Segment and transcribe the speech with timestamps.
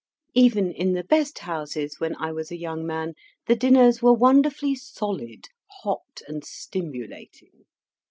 [0.33, 3.13] Even in the best houses, when I was a young man,
[3.45, 5.45] the dinners were wonderfully solid,
[5.83, 7.65] hot and stimulating.